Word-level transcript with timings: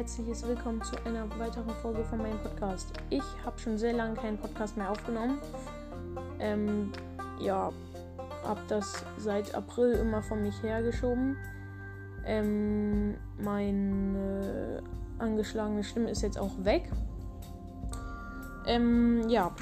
herzliches 0.00 0.48
Willkommen 0.48 0.82
zu 0.82 0.96
einer 1.04 1.28
weiteren 1.38 1.74
Folge 1.82 2.02
von 2.04 2.16
meinem 2.16 2.38
Podcast. 2.38 2.90
Ich 3.10 3.22
habe 3.44 3.58
schon 3.58 3.76
sehr 3.76 3.92
lange 3.92 4.14
keinen 4.14 4.38
Podcast 4.38 4.74
mehr 4.78 4.90
aufgenommen. 4.90 5.38
Ähm, 6.38 6.90
ja, 7.38 7.70
habe 8.42 8.60
das 8.68 9.04
seit 9.18 9.54
April 9.54 9.92
immer 9.92 10.22
von 10.22 10.40
mich 10.40 10.54
hergeschoben. 10.62 11.36
Ähm, 12.24 13.14
meine 13.38 14.82
angeschlagene 15.18 15.84
Stimme 15.84 16.08
ist 16.08 16.22
jetzt 16.22 16.38
auch 16.38 16.64
weg. 16.64 16.90
Ähm, 18.64 19.28
ja. 19.28 19.52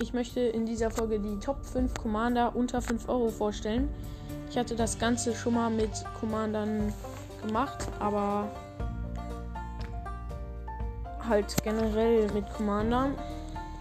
Ich 0.00 0.14
möchte 0.14 0.38
in 0.38 0.64
dieser 0.64 0.92
Folge 0.92 1.18
die 1.18 1.40
Top 1.40 1.64
5 1.64 1.92
Commander 1.92 2.54
unter 2.54 2.80
5 2.80 3.08
Euro 3.08 3.30
vorstellen. 3.30 3.88
Ich 4.48 4.56
hatte 4.56 4.76
das 4.76 4.96
Ganze 4.96 5.34
schon 5.34 5.54
mal 5.54 5.70
mit 5.70 5.90
Commandern 6.20 6.92
gemacht, 7.44 7.88
aber 7.98 8.48
halt 11.28 11.54
generell 11.62 12.30
mit 12.32 12.48
Commander. 12.54 13.10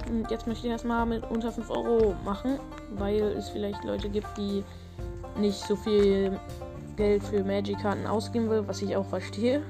Und 0.09 0.29
jetzt 0.29 0.47
möchte 0.47 0.67
ich 0.67 0.73
das 0.73 0.83
mal 0.83 1.05
mit 1.05 1.23
unter 1.29 1.51
5 1.51 1.69
Euro 1.69 2.15
machen, 2.23 2.59
weil 2.91 3.21
es 3.21 3.49
vielleicht 3.49 3.83
Leute 3.83 4.09
gibt, 4.09 4.27
die 4.37 4.63
nicht 5.37 5.57
so 5.57 5.75
viel 5.75 6.39
Geld 6.95 7.23
für 7.23 7.43
Magic-Karten 7.43 8.05
ausgeben 8.05 8.49
will, 8.49 8.67
was 8.67 8.81
ich 8.81 8.95
auch 8.95 9.05
verstehe. 9.05 9.63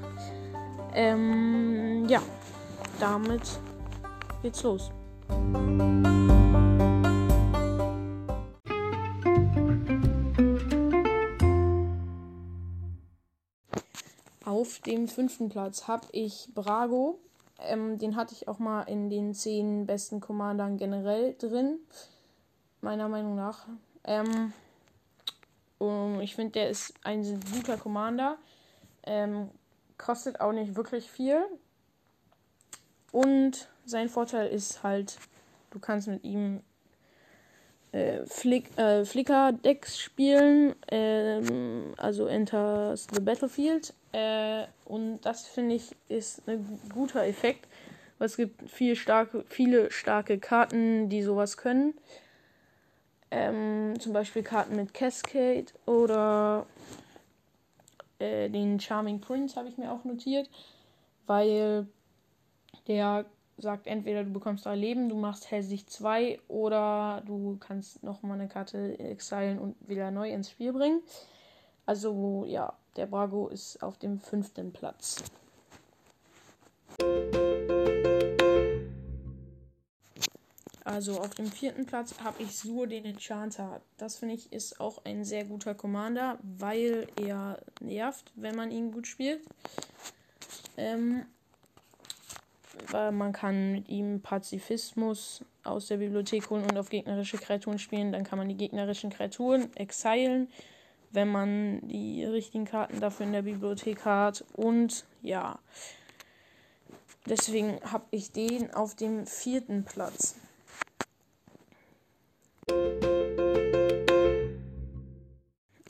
Ähm, 0.94 2.06
ja, 2.08 2.20
damit 3.00 3.42
geht's 4.42 4.62
los. 4.62 4.90
Auf 14.44 14.78
dem 14.86 15.08
fünften 15.08 15.48
Platz 15.48 15.88
habe 15.88 16.06
ich 16.12 16.48
Brago. 16.54 17.18
Ähm, 17.58 17.98
den 17.98 18.16
hatte 18.16 18.34
ich 18.34 18.48
auch 18.48 18.58
mal 18.58 18.82
in 18.82 19.08
den 19.08 19.34
zehn 19.34 19.86
besten 19.86 20.20
Commandern 20.20 20.76
generell 20.76 21.34
drin. 21.38 21.78
Meiner 22.80 23.08
Meinung 23.08 23.34
nach. 23.34 23.66
Ähm, 24.04 24.52
ich 26.20 26.34
finde, 26.34 26.52
der 26.52 26.70
ist 26.70 26.94
ein 27.04 27.40
guter 27.54 27.76
Commander. 27.76 28.38
Ähm, 29.02 29.50
kostet 29.98 30.40
auch 30.40 30.52
nicht 30.52 30.76
wirklich 30.76 31.10
viel. 31.10 31.42
Und 33.12 33.68
sein 33.84 34.08
Vorteil 34.08 34.48
ist 34.48 34.82
halt, 34.82 35.18
du 35.70 35.78
kannst 35.78 36.08
mit 36.08 36.24
ihm 36.24 36.62
äh, 37.92 38.24
Flick, 38.26 38.76
äh, 38.78 39.04
Flicker-Decks 39.04 39.98
spielen, 39.98 40.74
ähm, 40.88 41.94
also 41.96 42.26
Enters 42.26 43.06
the 43.12 43.20
Battlefield. 43.20 43.94
Äh, 44.12 44.64
und 44.84 45.20
das 45.22 45.46
finde 45.46 45.76
ich 45.76 45.94
ist 46.08 46.46
ein 46.48 46.80
guter 46.92 47.26
Effekt, 47.26 47.66
weil 48.18 48.26
es 48.26 48.36
gibt 48.36 48.70
viel 48.70 48.96
starke, 48.96 49.44
viele 49.48 49.90
starke 49.90 50.38
Karten, 50.38 51.08
die 51.08 51.22
sowas 51.22 51.56
können. 51.56 51.94
Ähm, 53.30 53.94
zum 53.98 54.12
Beispiel 54.12 54.42
Karten 54.42 54.76
mit 54.76 54.94
Cascade 54.94 55.66
oder 55.84 56.66
äh, 58.18 58.48
den 58.48 58.78
Charming 58.78 59.20
Prince 59.20 59.56
habe 59.56 59.68
ich 59.68 59.78
mir 59.78 59.90
auch 59.90 60.04
notiert, 60.04 60.48
weil 61.26 61.86
der 62.86 63.26
sagt 63.58 63.86
entweder 63.86 64.24
du 64.24 64.32
bekommst 64.32 64.66
drei 64.66 64.76
Leben, 64.76 65.08
du 65.08 65.16
machst 65.16 65.50
Hellsicht 65.50 65.90
2 65.90 66.40
oder 66.48 67.22
du 67.26 67.56
kannst 67.58 68.02
nochmal 68.02 68.38
eine 68.38 68.48
Karte 68.48 68.98
exilen 68.98 69.58
und 69.58 69.76
wieder 69.88 70.10
neu 70.10 70.30
ins 70.30 70.50
Spiel 70.50 70.72
bringen. 70.72 71.02
Also 71.86 72.44
ja, 72.46 72.72
der 72.96 73.06
Brago 73.06 73.48
ist 73.48 73.82
auf 73.82 73.98
dem 73.98 74.20
fünften 74.20 74.72
Platz. 74.72 75.22
Also 80.84 81.18
auf 81.18 81.34
dem 81.34 81.50
vierten 81.50 81.84
Platz 81.84 82.14
habe 82.22 82.42
ich 82.42 82.56
Sur 82.56 82.86
den 82.86 83.04
Enchanter. 83.04 83.80
Das 83.96 84.16
finde 84.16 84.34
ich 84.36 84.52
ist 84.52 84.80
auch 84.80 85.04
ein 85.04 85.24
sehr 85.24 85.44
guter 85.44 85.74
Commander, 85.74 86.38
weil 86.42 87.08
er 87.20 87.60
nervt, 87.80 88.32
wenn 88.36 88.54
man 88.54 88.70
ihn 88.70 88.92
gut 88.92 89.06
spielt. 89.06 89.42
Ähm, 90.76 91.26
man 92.92 93.32
kann 93.32 93.72
mit 93.72 93.88
ihm 93.88 94.20
Pazifismus 94.20 95.44
aus 95.64 95.86
der 95.86 95.98
Bibliothek 95.98 96.48
holen 96.50 96.64
und 96.64 96.78
auf 96.78 96.88
gegnerische 96.88 97.38
Kreaturen 97.38 97.78
spielen. 97.78 98.12
Dann 98.12 98.24
kann 98.24 98.38
man 98.38 98.48
die 98.48 98.56
gegnerischen 98.56 99.10
Kreaturen 99.10 99.74
exilen, 99.76 100.48
wenn 101.10 101.28
man 101.28 101.86
die 101.88 102.24
richtigen 102.24 102.64
Karten 102.64 103.00
dafür 103.00 103.26
in 103.26 103.32
der 103.32 103.42
Bibliothek 103.42 104.04
hat. 104.04 104.44
Und 104.54 105.04
ja, 105.22 105.58
deswegen 107.26 107.80
habe 107.82 108.04
ich 108.10 108.32
den 108.32 108.72
auf 108.72 108.94
dem 108.94 109.26
vierten 109.26 109.84
Platz. 109.84 110.36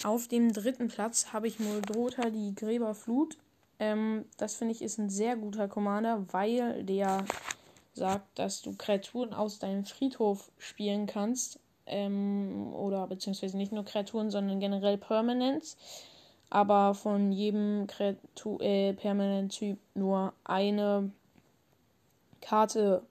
Auf 0.05 0.29
dem 0.29 0.53
dritten 0.53 0.89
Platz 0.89 1.33
habe 1.33 1.49
ich 1.49 1.59
Moldrota 1.59 2.31
die 2.31 2.55
Gräberflut. 2.55 3.37
Ähm, 3.79 4.25
das 4.37 4.57
finde 4.57 4.73
ich 4.75 4.83
ist 4.83 4.99
ein 4.99 5.11
sehr 5.11 5.37
guter 5.37 5.69
Commander, 5.69 6.25
weil 6.33 6.83
der 6.85 7.25
sagt, 7.93 8.39
dass 8.39 8.63
du 8.63 8.75
Kreaturen 8.77 9.33
aus 9.33 9.59
deinem 9.59 9.85
Friedhof 9.85 10.51
spielen 10.59 11.07
kannst. 11.07 11.61
Ähm, 11.87 12.73
oder 12.75 13.07
beziehungsweise 13.07 13.57
nicht 13.57 13.73
nur 13.73 13.85
Kreaturen, 13.85 14.31
sondern 14.31 14.61
generell 14.61 14.99
Permanents. 14.99 15.77
Aber 16.51 16.95
von 16.95 17.33
jedem 17.33 17.87
Kreatur 17.87 18.61
äh, 18.61 18.93
Permanent-Typ 18.93 19.79
nur 19.95 20.33
eine 20.45 21.11
Karte 22.41 23.03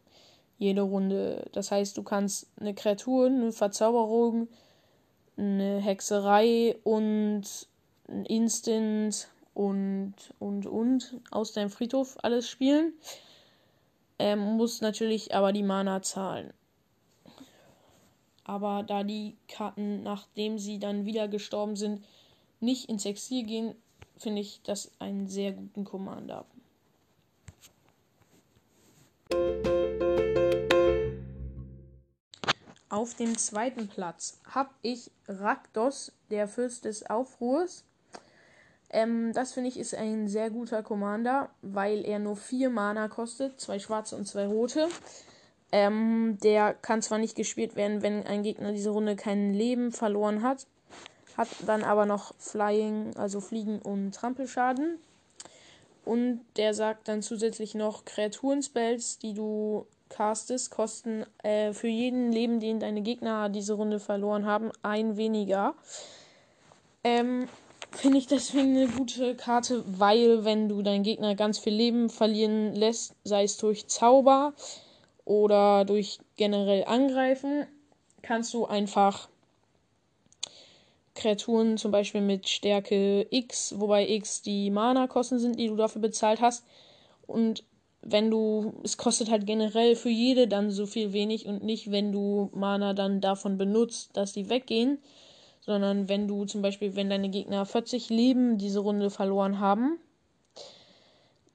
jede 0.58 0.81
Runde. 0.81 1.50
Das 1.52 1.72
heißt, 1.72 1.98
du 1.98 2.04
kannst 2.04 2.48
eine 2.59 2.74
Kreatur, 2.74 3.28
eine 3.28 3.52
Verzauberung, 3.52 4.48
eine 5.38 5.80
Hexerei 5.80 6.78
und 6.84 7.44
ein 8.08 8.25
Instant 8.25 9.28
und, 9.56 10.14
und, 10.38 10.68
und 10.68 11.20
aus 11.32 11.54
deinem 11.54 11.72
Friedhof 11.72 12.18
alles 12.22 12.48
spielen. 12.48 12.94
Ähm, 14.20 14.40
muss 14.40 14.82
natürlich 14.82 15.34
aber 15.34 15.52
die 15.52 15.64
Mana 15.64 16.04
zahlen. 16.04 16.54
Aber 18.44 18.84
da 18.84 19.04
die 19.04 19.36
Karten, 19.48 20.04
nachdem 20.04 20.60
sie 20.60 20.78
dann 20.78 21.06
wieder 21.06 21.28
gestorben 21.28 21.76
sind, 21.76 22.06
nicht 22.60 22.90
ins 22.90 23.06
Exil 23.06 23.44
gehen, 23.44 23.76
finde 24.18 24.42
ich 24.42 24.62
das 24.64 24.92
einen 25.00 25.28
sehr 25.28 25.54
guten 25.54 25.84
Commander. 25.84 26.46
Auf 32.90 33.16
dem 33.16 33.38
zweiten 33.38 33.88
Platz 33.88 34.40
habe 34.50 34.70
ich 34.82 35.12
Rakdos, 35.28 36.12
der 36.30 36.48
Fürst 36.48 36.86
des 36.86 37.10
Aufruhrs. 37.10 37.84
Ähm, 38.90 39.34
das 39.34 39.53
finde 39.53 39.69
ich 39.69 39.79
ist 39.79 39.96
ein 39.96 40.28
sehr 40.28 40.50
guter 40.50 40.84
Commander, 40.84 41.50
weil 41.62 42.06
er 42.06 42.19
nur 42.19 42.35
vier 42.35 42.69
Mana 42.69 43.07
kostet, 43.07 43.59
zwei 43.59 43.79
schwarze 43.79 44.16
und 44.16 44.28
zwei 44.28 44.46
rote. 44.47 44.88
Ähm, 45.72 46.38
der 46.44 46.73
kann 46.73 47.01
zwar 47.01 47.18
nicht 47.18 47.35
gespielt 47.35 47.75
werden, 47.75 48.01
wenn 48.01 48.25
ein 48.25 48.44
Gegner 48.44 48.72
diese 48.72 48.91
Runde 48.91 49.16
kein 49.16 49.53
Leben 49.53 49.91
verloren 49.91 50.44
hat, 50.44 50.68
hat 51.35 51.50
dann 51.66 51.84
aber 51.84 52.06
noch 52.06 52.34
Flying, 52.38 53.16
also 53.18 53.41
Fliegen 53.41 53.79
und 53.79 54.13
Trampelschaden. 54.13 55.00
Und 56.06 56.41
der 56.56 56.74
sagt 56.75 57.07
dann 57.07 57.24
zusätzlich 57.24 57.74
noch 57.74 58.06
Kreaturen-Spells, 58.06 59.18
die 59.18 59.34
du 59.34 59.88
castest, 60.09 60.69
kosten 60.69 61.25
äh, 61.44 61.74
für 61.74 61.88
jeden 61.88 62.31
Leben, 62.31 62.59
den 62.59 62.79
deine 62.79 63.01
Gegner 63.01 63.50
diese 63.50 63.74
Runde 63.74 64.00
verloren 64.00 64.45
haben, 64.45 64.72
ein 64.84 65.18
weniger. 65.18 65.74
Ähm, 67.04 67.48
Finde 67.95 68.18
ich 68.18 68.27
deswegen 68.27 68.75
eine 68.75 68.88
gute 68.88 69.36
Karte, 69.36 69.83
weil 69.88 70.44
wenn 70.44 70.68
du 70.68 70.81
deinen 70.81 71.03
Gegner 71.03 71.33
ganz 71.36 71.59
viel 71.59 71.74
Leben 71.74 72.09
verlieren 72.09 72.75
lässt, 72.75 73.15
sei 73.24 73.44
es 73.44 73.57
durch 73.57 73.88
Zauber 73.88 74.53
oder 75.24 75.86
durch 75.86 76.19
generell 76.36 76.83
Angreifen, 76.86 77.65
kannst 78.21 78.53
du 78.53 78.65
einfach 78.65 79.30
Kreaturen 81.15 81.77
zum 81.77 81.92
Beispiel 81.92 82.21
mit 82.21 82.50
Stärke 82.50 83.25
X, 83.30 83.75
wobei 83.77 84.07
X 84.09 84.41
die 84.41 84.69
Mana-Kosten 84.69 85.39
sind, 85.39 85.57
die 85.57 85.68
du 85.68 85.77
dafür 85.77 86.01
bezahlt 86.01 86.41
hast. 86.41 86.65
Und 87.25 87.63
wenn 88.01 88.30
du, 88.30 88.74
es 88.83 88.98
kostet 88.98 89.31
halt 89.31 89.48
generell 89.48 89.95
für 89.95 90.09
jede 90.09 90.48
dann 90.48 90.69
so 90.69 90.86
viel 90.86 91.13
wenig 91.13 91.48
und 91.48 91.63
nicht, 91.63 91.89
wenn 91.91 92.12
du 92.12 92.51
Mana 92.53 92.94
dann 92.94 93.21
davon 93.21 93.57
benutzt, 93.57 94.12
dass 94.13 94.33
die 94.33 94.50
weggehen 94.50 95.00
sondern 95.65 96.07
wenn 96.07 96.27
du 96.27 96.45
zum 96.45 96.62
Beispiel, 96.62 96.95
wenn 96.95 97.09
deine 97.09 97.29
Gegner 97.29 97.65
40 97.65 98.09
Leben 98.09 98.57
diese 98.57 98.79
Runde 98.79 99.09
verloren 99.09 99.59
haben, 99.59 99.97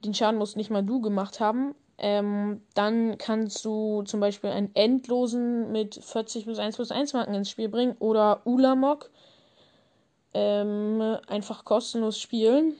den 0.03 0.13
Schaden 0.13 0.37
musst 0.37 0.57
nicht 0.57 0.69
mal 0.69 0.83
du 0.83 0.99
gemacht 0.99 1.39
haben, 1.39 1.75
ähm, 1.97 2.61
dann 2.73 3.17
kannst 3.17 3.63
du 3.63 4.01
zum 4.03 4.19
Beispiel 4.19 4.49
einen 4.49 4.75
Endlosen 4.75 5.71
mit 5.71 5.95
40 6.03 6.43
plus 6.43 6.59
1 6.59 6.75
plus 6.75 6.91
1 6.91 7.13
Marken 7.13 7.35
ins 7.35 7.49
Spiel 7.49 7.69
bringen 7.69 7.95
oder 7.99 8.41
Ulamok 8.45 9.11
ähm, 10.33 11.17
einfach 11.27 11.63
kostenlos 11.63 12.19
spielen. 12.19 12.73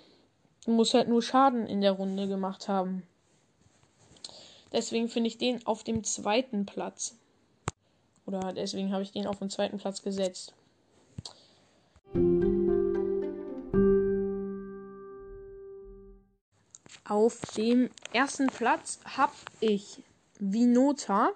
Du 0.65 0.71
musst 0.71 0.93
halt 0.93 1.07
nur 1.07 1.21
Schaden 1.21 1.65
in 1.65 1.81
der 1.81 1.93
Runde 1.93 2.27
gemacht 2.27 2.67
haben. 2.67 3.03
Deswegen 4.73 5.07
finde 5.07 5.27
ich 5.27 5.37
den 5.37 5.65
auf 5.65 5.83
dem 5.83 6.03
zweiten 6.03 6.65
Platz. 6.65 7.15
Oder 8.25 8.53
deswegen 8.53 8.91
habe 8.91 9.03
ich 9.03 9.11
den 9.11 9.27
auf 9.27 9.39
den 9.39 9.49
zweiten 9.49 9.77
Platz 9.77 10.01
gesetzt. 10.01 10.53
Auf 17.11 17.41
dem 17.57 17.89
ersten 18.13 18.47
Platz 18.47 19.01
habe 19.03 19.33
ich 19.59 20.01
Vinota. 20.39 21.33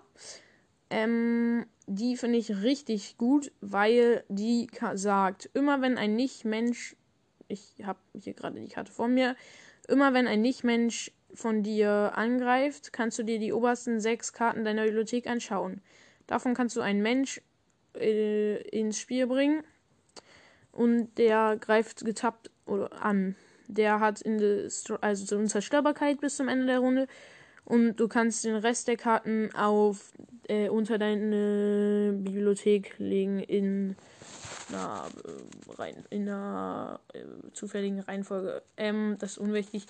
Ähm, 0.90 1.66
die 1.86 2.16
finde 2.16 2.38
ich 2.38 2.62
richtig 2.62 3.18
gut, 3.18 3.52
weil 3.60 4.24
die 4.30 4.70
sagt, 4.94 5.50
immer 5.54 5.82
wenn 5.82 5.98
ein 5.98 6.16
Nicht-Mensch, 6.16 6.96
ich 7.50 7.74
habe 7.84 8.00
hier 8.18 8.34
gerade 8.34 8.62
die 8.62 8.70
Karte 8.70 8.94
vor 8.94 9.10
mir, 9.10 9.36
immer 9.90 10.14
wenn 10.14 10.28
ein 10.28 10.40
Nicht-Mensch 10.40 11.12
von 11.34 11.62
dir 11.62 12.14
angreift, 12.16 12.94
kannst 12.94 13.20
du 13.20 13.24
dir 13.24 13.40
die 13.40 13.52
obersten 13.52 14.00
sechs 14.00 14.32
Karten 14.32 14.64
deiner 14.64 14.86
Bibliothek 14.86 15.28
anschauen. 15.28 15.82
Davon 16.26 16.54
kannst 16.54 16.78
du 16.78 16.80
einen 16.80 17.02
Mensch 17.02 17.42
äh, 17.96 18.62
ins 18.70 18.98
Spiel 18.98 19.28
bringen 19.28 19.62
und 20.72 21.18
der 21.18 21.58
greift 21.58 22.06
getappt 22.06 22.50
an. 22.66 23.36
Der 23.68 24.00
hat 24.00 24.24
also 25.02 25.38
Unzerstörbarkeit 25.38 26.22
bis 26.22 26.38
zum 26.38 26.48
Ende 26.48 26.68
der 26.68 26.80
Runde 26.80 27.08
und 27.66 27.96
du 27.96 28.08
kannst 28.08 28.46
den 28.46 28.56
Rest 28.56 28.88
der 28.88 28.96
Karten 28.96 29.50
auf 29.56 30.14
äh, 30.48 30.70
unter 30.70 30.98
deine 31.00 32.14
Bibliothek 32.16 32.94
legen 33.00 33.40
in 33.40 33.96
einer, 34.70 35.06
äh, 35.24 35.72
rein, 35.72 36.06
in 36.12 36.30
einer 36.30 37.00
äh, 37.14 37.24
zufälligen 37.54 38.00
Reihenfolge. 38.00 38.62
Ähm, 38.78 39.18
das 39.20 39.32
ist 39.32 39.38
unwichtig. 39.40 39.88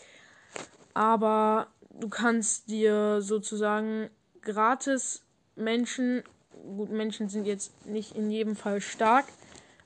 Aber 0.94 1.68
du 2.00 2.08
kannst 2.08 2.70
dir 2.70 3.22
sozusagen 3.22 4.10
gratis 4.42 5.24
Menschen, 5.58 6.24
gut, 6.78 6.90
Menschen 6.92 7.28
sind 7.28 7.46
jetzt 7.46 7.86
nicht 7.86 8.16
in 8.16 8.32
jedem 8.32 8.56
Fall 8.56 8.80
stark, 8.80 9.26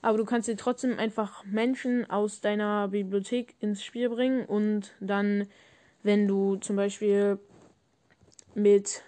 aber 0.01 0.17
du 0.17 0.25
kannst 0.25 0.47
dir 0.47 0.57
trotzdem 0.57 0.97
einfach 0.97 1.43
Menschen 1.45 2.09
aus 2.09 2.41
deiner 2.41 2.87
Bibliothek 2.87 3.55
ins 3.59 3.83
Spiel 3.83 4.09
bringen 4.09 4.45
und 4.45 4.93
dann, 4.99 5.47
wenn 6.03 6.27
du 6.27 6.55
zum 6.57 6.75
Beispiel 6.75 7.39
mit 8.55 9.03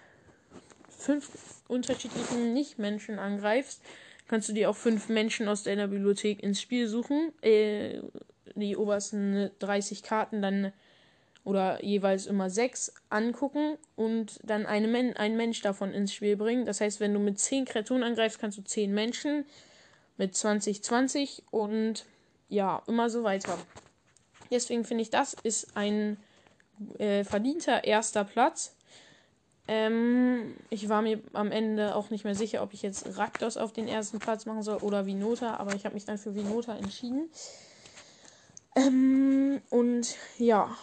fünf 0.88 1.62
unterschiedlichen 1.68 2.52
Nicht-Menschen 2.52 3.18
angreifst, 3.18 3.82
kannst 4.28 4.48
du 4.48 4.52
dir 4.52 4.70
auch 4.70 4.76
fünf 4.76 5.08
Menschen 5.08 5.48
aus 5.48 5.62
deiner 5.62 5.88
Bibliothek 5.88 6.42
ins 6.42 6.60
Spiel 6.60 6.86
suchen. 6.86 7.32
Äh, 7.42 8.00
die 8.54 8.76
obersten 8.76 9.50
30 9.58 10.02
Karten 10.02 10.42
dann 10.42 10.72
oder 11.44 11.82
jeweils 11.82 12.26
immer 12.26 12.50
sechs 12.50 12.94
angucken 13.08 13.76
und 13.96 14.38
dann 14.44 14.64
eine 14.64 14.86
Men 14.86 15.16
einen 15.16 15.36
Mensch 15.36 15.60
davon 15.60 15.92
ins 15.92 16.14
Spiel 16.14 16.36
bringen. 16.36 16.66
Das 16.66 16.80
heißt, 16.80 17.00
wenn 17.00 17.14
du 17.14 17.18
mit 17.18 17.40
10 17.40 17.64
Kreaturen 17.64 18.04
angreifst, 18.04 18.38
kannst 18.38 18.58
du 18.58 18.62
10 18.62 18.94
Menschen 18.94 19.44
mit 20.16 20.34
20, 20.34 20.82
20 20.82 21.44
und 21.50 22.04
ja, 22.48 22.82
immer 22.86 23.10
so 23.10 23.22
weiter. 23.22 23.58
Deswegen 24.50 24.84
finde 24.84 25.02
ich, 25.02 25.10
das 25.10 25.34
ist 25.42 25.76
ein 25.76 26.18
äh, 26.98 27.24
verdienter 27.24 27.84
erster 27.84 28.24
Platz. 28.24 28.74
Ähm, 29.68 30.54
ich 30.70 30.88
war 30.88 31.02
mir 31.02 31.20
am 31.32 31.52
Ende 31.52 31.94
auch 31.94 32.10
nicht 32.10 32.24
mehr 32.24 32.34
sicher, 32.34 32.62
ob 32.62 32.74
ich 32.74 32.82
jetzt 32.82 33.16
Raktos 33.16 33.56
auf 33.56 33.72
den 33.72 33.88
ersten 33.88 34.18
Platz 34.18 34.44
machen 34.44 34.62
soll 34.62 34.78
oder 34.78 35.06
Vinota, 35.06 35.56
aber 35.56 35.74
ich 35.74 35.84
habe 35.84 35.94
mich 35.94 36.04
dann 36.04 36.18
für 36.18 36.34
Vinota 36.34 36.76
entschieden. 36.76 37.30
Ähm, 38.74 39.62
und 39.70 40.16
ja, 40.38 40.74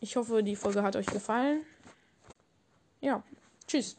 ich 0.00 0.16
hoffe, 0.16 0.42
die 0.42 0.56
Folge 0.56 0.82
hat 0.82 0.96
euch 0.96 1.06
gefallen. 1.06 1.62
Ja, 3.00 3.22
tschüss. 3.66 3.96